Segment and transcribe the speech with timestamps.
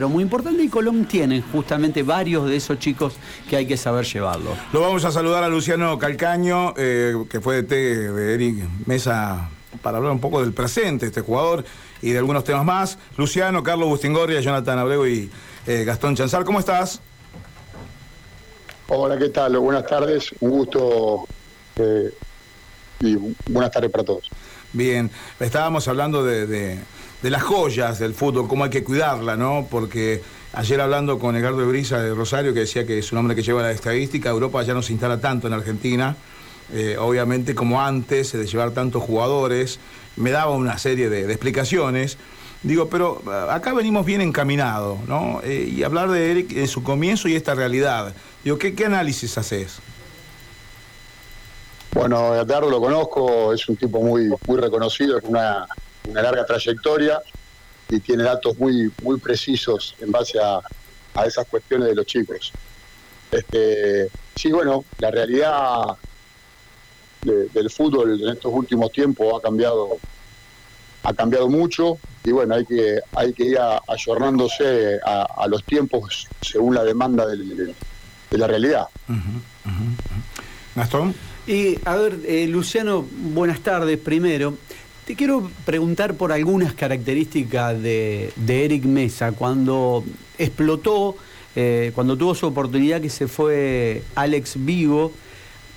[0.00, 3.14] Pero muy importante y Colón tiene justamente varios de esos chicos
[3.50, 4.56] que hay que saber llevarlo.
[4.72, 7.74] Lo vamos a saludar a Luciano Calcaño, eh, que fue de, T
[8.12, 9.50] de Eric Mesa,
[9.82, 11.64] para hablar un poco del presente, este jugador,
[12.00, 12.98] y de algunos temas más.
[13.16, 15.28] Luciano, Carlos Bustingorria, Jonathan Abrego y
[15.66, 17.00] eh, Gastón Chanzar, ¿cómo estás?
[18.86, 19.58] Hola, ¿qué tal?
[19.58, 21.26] Buenas tardes, un gusto
[21.74, 22.14] eh,
[23.00, 23.16] y
[23.50, 24.30] buenas tardes para todos.
[24.72, 25.10] Bien,
[25.40, 26.78] estábamos hablando de de
[27.22, 29.66] las joyas del fútbol, cómo hay que cuidarla, ¿no?
[29.70, 30.22] Porque
[30.52, 33.62] ayer hablando con Edgardo Brisa de Rosario, que decía que es un hombre que lleva
[33.62, 36.16] la estadística, Europa ya no se instala tanto en Argentina,
[36.72, 39.80] eh, obviamente como antes, de llevar tantos jugadores,
[40.16, 42.18] me daba una serie de, explicaciones.
[42.62, 45.40] Digo, pero eh, acá venimos bien encaminados, ¿no?
[45.44, 48.14] Eh, y hablar de Eric en su comienzo y esta realidad.
[48.44, 49.78] Digo, ¿qué, qué análisis haces?
[51.92, 55.66] Bueno, Edgardo lo conozco, es un tipo muy, muy reconocido, es una
[56.08, 57.20] una larga trayectoria
[57.88, 60.60] y tiene datos muy, muy precisos en base a,
[61.26, 62.52] esas cuestiones de los chicos.
[63.32, 65.96] Este, sí, bueno, la realidad
[67.22, 69.98] del fútbol en estos últimos tiempos ha cambiado
[71.02, 76.76] ha cambiado mucho y bueno hay que hay que ir ayornándose a, los tiempos según
[76.76, 77.74] la demanda de
[78.30, 78.86] la realidad.
[80.76, 81.14] Gastón.
[81.48, 84.56] Y a ver, eh, Luciano, buenas tardes primero.
[85.08, 89.32] Te quiero preguntar por algunas características de, Eric Mesa.
[89.32, 90.04] Cuando
[90.36, 91.16] explotó,
[91.56, 95.12] eh, cuando tuvo su oportunidad que se fue Alex Vigo,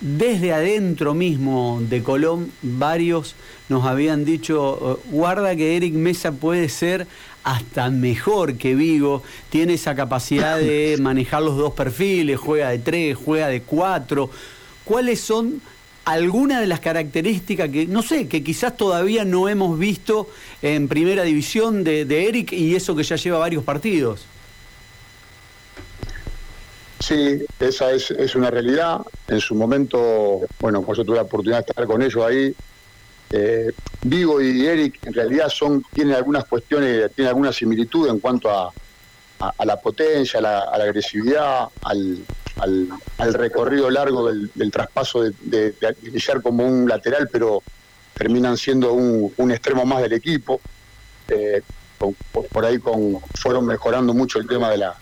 [0.00, 3.36] desde adentro mismo de Colón, varios
[3.68, 7.06] nos habían dicho, oh, guarda que Eric Mesa puede ser
[7.44, 13.16] hasta mejor que Vigo, tiene esa capacidad de manejar los dos perfiles, juega de tres,
[13.16, 14.28] juega de cuatro.
[14.84, 15.62] ¿Cuáles son
[16.04, 20.28] alguna de las características que, no sé, que quizás todavía no hemos visto
[20.62, 24.24] en primera división de, Eric y eso que ya lleva varios partidos.
[27.00, 29.00] Sí, esa es, una realidad.
[29.26, 32.54] En su momento, bueno, pues yo tuve la oportunidad de estar con ellos ahí.
[33.32, 33.70] Eh,
[34.02, 38.72] Vigo y Eric en realidad son, tienen algunas cuestiones, tienen alguna similitud en cuanto a,
[39.64, 42.18] la potencia, a la, agresividad, al,
[42.60, 47.62] al, recorrido largo del, traspaso de, de, como un lateral, pero
[48.14, 50.60] terminan siendo un, extremo más del equipo.
[51.28, 51.62] Eh,
[51.98, 54.96] por, ahí con, fueron mejorando mucho el tema de, la,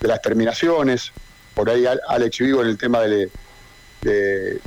[0.00, 1.12] de las terminaciones.
[1.54, 3.30] Por ahí Alex Vigo en el tema de,
[4.02, 4.60] de,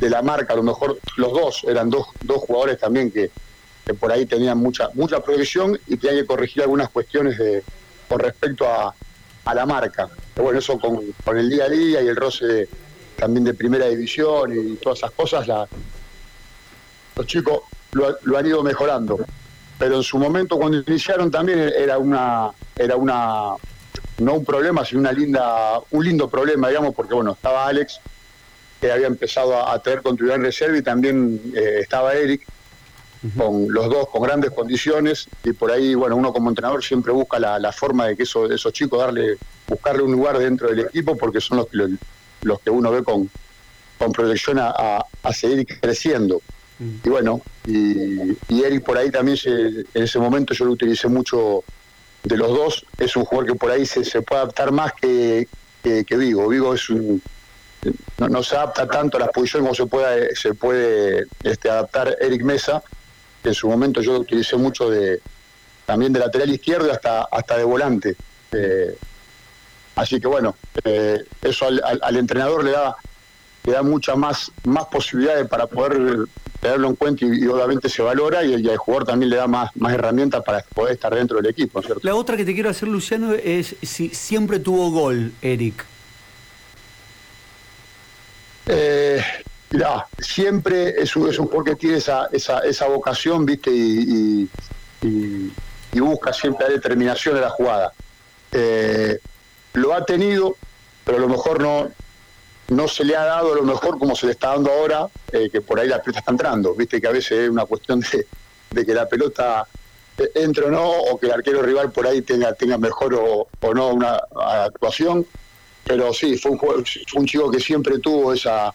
[0.00, 3.30] la marca, a lo mejor los dos eran dos, dos jugadores también que,
[3.86, 7.62] que por ahí tenían mucha, mucha progresión y tenían que corregir algunas cuestiones de,
[8.08, 8.94] con respecto a,
[9.44, 10.08] a la marca.
[10.36, 11.00] Bueno, eso con,
[11.38, 12.68] el día a día y el roce
[13.16, 15.46] también de primera división y todas esas cosas,
[17.16, 17.60] los chicos
[17.92, 19.18] lo, han ido mejorando.
[19.78, 23.54] Pero en su momento cuando iniciaron también era una, era una
[24.18, 28.00] no un problema, sino una linda, un lindo problema, digamos, porque bueno, estaba Alex,
[28.80, 32.46] que había empezado a, tener continuidad en reserva y también eh, estaba Eric,
[33.36, 37.38] con los dos con grandes condiciones y por ahí, bueno, uno como entrenador siempre busca
[37.38, 41.40] la, forma de que eso, esos chicos darle, buscarle un lugar dentro del equipo porque
[41.40, 41.88] son los que,
[42.42, 43.30] los que uno ve con,
[43.98, 46.42] con proyección a, seguir creciendo.
[46.78, 51.64] Y bueno, y, Eric por ahí también, en ese momento yo lo utilicé mucho
[52.22, 55.48] de los dos, es un jugador que por ahí se, se puede adaptar más que,
[55.82, 56.48] que, Vigo.
[56.48, 57.22] Vigo es un,
[58.18, 62.42] no, se adapta tanto a las posiciones como se puede, se puede este, adaptar Eric
[62.42, 62.82] Mesa
[63.48, 65.20] en su momento yo utilicé mucho de
[65.86, 68.16] también de lateral izquierdo hasta, hasta de volante.
[68.52, 68.96] Eh,
[69.96, 72.96] así que bueno, eh, eso al, entrenador le da,
[73.64, 76.26] le da muchas más, más posibilidades para poder
[76.60, 79.70] tenerlo en cuenta y, obviamente se valora y, el al jugador también le da más,
[79.76, 81.82] más herramientas para poder estar dentro del equipo.
[82.02, 85.84] La otra que te quiero hacer, Luciano, es si siempre tuvo gol, Eric.
[88.66, 89.22] Eh,
[89.74, 93.72] Mirá, siempre es un, es un porque tiene esa, esa, esa vocación, ¿viste?
[93.72, 94.48] Y,
[95.98, 97.92] busca siempre la determinación de la jugada.
[98.52, 99.18] Eh,
[99.72, 100.54] lo ha tenido,
[101.04, 101.90] pero a lo mejor no,
[102.68, 105.50] no se le ha dado a lo mejor como se le está dando ahora, eh,
[105.50, 106.72] que por ahí la pelota está entrando.
[106.74, 108.00] Viste que a veces es una cuestión
[108.70, 109.66] de, que la pelota
[110.36, 113.88] entre o no, o que el arquero rival por ahí tenga, tenga mejor o, no
[113.88, 114.20] una
[114.64, 115.26] actuación.
[115.84, 118.72] Pero sí, fue un chico que siempre tuvo esa,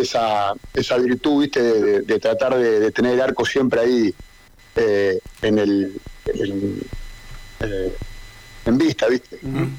[0.00, 1.62] esa, esa virtud, ¿viste?
[2.02, 4.14] De, tratar de, tener el arco siempre ahí
[4.76, 6.00] eh, en el.
[7.60, 7.92] Eh,
[8.64, 9.38] en, vista, ¿viste?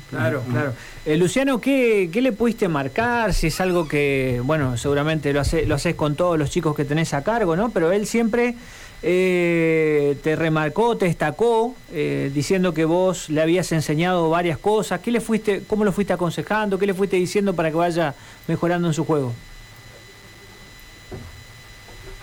[0.10, 0.74] claro, claro.
[1.06, 3.34] Eh, Luciano, ¿qué, ¿qué, le pudiste marcar?
[3.34, 6.86] Si es algo que, bueno, seguramente lo, hace, lo haces con todos los chicos que
[6.86, 7.70] tenés a cargo, ¿no?
[7.70, 8.56] Pero él siempre
[9.04, 15.02] eh, te remarcó, te destacó, eh, diciendo que vos le habías enseñado varias cosas.
[15.02, 16.80] ¿Qué le fuiste, ¿Cómo lo fuiste aconsejando?
[16.80, 18.16] ¿Qué le fuiste diciendo para que vaya
[18.48, 19.34] mejorando en su juego?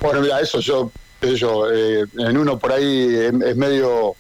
[0.05, 0.93] Bueno, mira, eso yo,
[1.23, 4.15] yo eh, en uno por ahí es, medio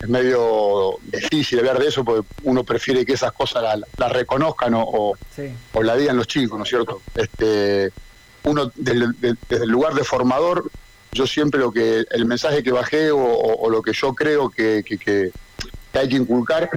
[0.00, 5.12] es medio difícil hablar de eso porque uno prefiere que esas cosas las reconozcan o,
[5.74, 7.02] o, la digan los chicos, ¿no es cierto?
[7.14, 7.92] Este,
[8.44, 10.70] uno desde, el lugar de formador,
[11.12, 15.32] yo siempre lo que el mensaje que bajé o, lo que yo creo que, que,
[15.92, 16.70] hay que inculcar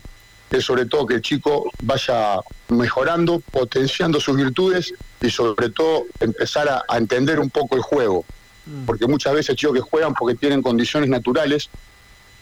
[0.51, 4.93] es sobre todo que el chico vaya mejorando, potenciando sus virtudes
[5.23, 8.25] y sobre todo empezar a, entender un poco el juego.
[8.65, 8.85] Mm.
[8.85, 11.69] Porque muchas veces chicos que juegan porque tienen condiciones naturales,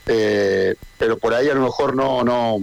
[0.06, 2.58] eh, pero por ahí a lo mejor no, no,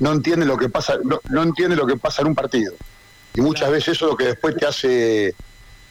[0.00, 2.74] no entienden lo que pasa, no, no entiende lo que pasa en un partido.
[3.34, 5.34] Y muchas veces eso es lo que después te hace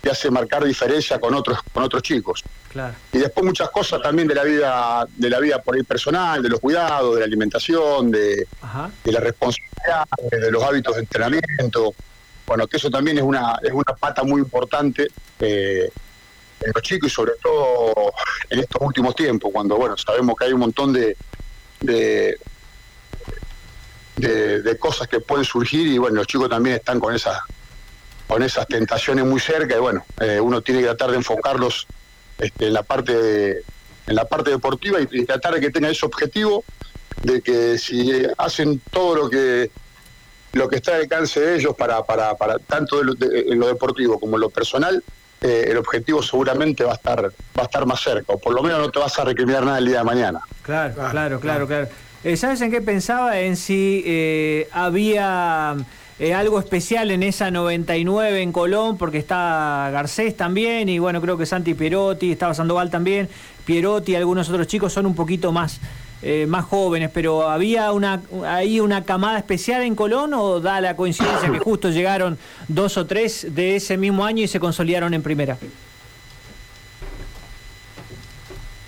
[0.02, 2.44] te hace marcar diferencia con otros con otros chicos.
[3.14, 6.50] Y después muchas cosas también de la vida de la vida por ahí personal, de
[6.50, 8.48] los cuidados, de la alimentación, de,
[9.04, 11.96] de la responsabilidad, de los hábitos de entrenamiento.
[12.46, 15.08] Bueno, que eso también es una es una pata muy importante
[15.40, 15.90] eh,
[16.62, 18.14] en los chicos y sobre todo
[18.50, 21.18] en estos últimos tiempos, cuando bueno sabemos que hay un montón de,
[21.82, 22.38] de
[24.80, 27.40] cosas que pueden surgir y bueno, los chicos también están con esas
[28.28, 31.88] con esas tentaciones muy cerca y bueno, eh, uno tiene que tratar de enfocarlos
[32.40, 33.64] este, en la parte
[34.08, 36.64] en la parte deportiva y, tratar de que tengan ese objetivo
[37.22, 39.72] de que si hacen todo lo que
[40.54, 44.38] lo que está al alcance de ellos para, para, para tanto en lo, deportivo como
[44.38, 45.04] en lo personal,
[45.42, 48.64] eh, el objetivo seguramente va a estar va a estar más cerca, o por lo
[48.64, 50.40] menos no te vas a recriminar nada el día de mañana.
[50.62, 51.88] Claro, claro, claro, claro.
[52.24, 53.40] Eh, ¿Sabes en qué pensaba?
[53.40, 55.76] En si había
[56.20, 61.38] eh, algo especial en esa 99 en Colón, porque está Garcés también, y bueno, creo
[61.38, 63.28] que Santi Pierotti, estaba Sandoval también,
[63.66, 65.80] Pierotti, algunos otros chicos son un poquito más,
[66.24, 70.96] eh, más jóvenes, pero ¿había una, ahí una camada especial en Colón o da la
[70.96, 72.38] coincidencia que justo llegaron
[72.68, 75.58] dos o tres de ese mismo año y se consolidaron en primera?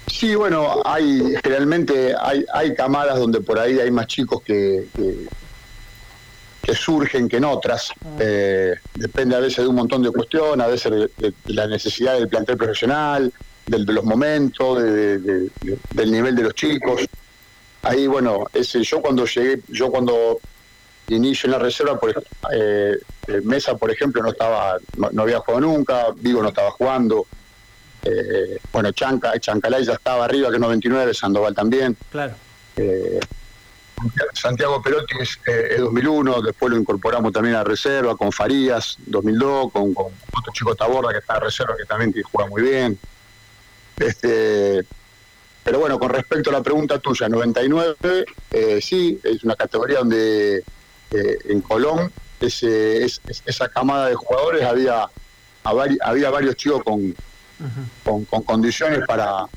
[0.08, 4.88] Sí, bueno, hay generalmente hay, hay camadas donde por ahí hay más chicos que
[6.66, 7.92] que surgen que en otras.
[8.04, 8.18] Ah.
[8.20, 12.28] Eh, depende a veces de un montón de cuestiones, a veces de, la necesidad del
[12.28, 13.32] plantel profesional,
[13.68, 17.02] de los momentos, del nivel de los chicos.
[17.86, 20.40] Ahí, bueno, ese, yo cuando llegué, yo cuando
[21.08, 22.98] inicio en la reserva, por, eh,
[23.44, 27.28] Mesa, por ejemplo, no estaba, no, había jugado nunca, Vigo no estaba jugando.
[28.04, 31.96] Eh, bueno, Chanca, Chancalay ya estaba arriba, que es 99, Sandoval también.
[32.10, 32.34] Claro.
[34.34, 35.40] Santiago Perotti es,
[35.78, 41.20] 2001, después lo incorporamos también a reserva con Farías, 2002, con, otro chico Taborda que
[41.20, 42.98] está en reserva que también juega muy bien.
[43.98, 44.84] Este,
[45.66, 50.58] pero bueno, con respecto a la pregunta tuya, 99, eh, sí, es una categoría donde
[50.60, 55.08] eh, en Colón ese, esa camada de jugadores había,
[55.64, 57.16] había varios chicos con,
[58.04, 59.48] con condiciones para,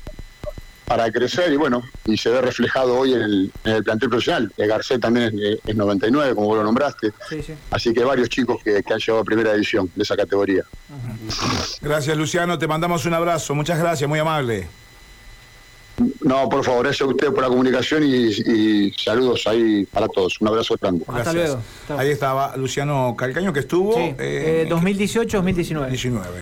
[0.89, 4.51] para crecer y bueno, y se ve reflejado hoy en el, plantel profesional.
[4.57, 5.31] El Garcés también
[5.63, 7.13] es, 99, como vos lo nombraste.
[7.69, 10.63] Así que varios chicos que, han llegado a primera división de esa categoría.
[11.81, 12.57] Gracias, Luciano.
[12.57, 13.53] Te mandamos un abrazo.
[13.53, 14.67] Muchas gracias, muy amable.
[16.21, 20.39] No, por favor, gracias a usted por la comunicación y, saludos ahí para todos.
[20.41, 21.05] Un abrazo grande.
[21.07, 21.61] Hasta luego.
[21.97, 23.93] Ahí estaba Luciano Calcaño que estuvo.
[23.93, 25.93] Sí, 2018-2019.
[25.93, 26.37] Eh,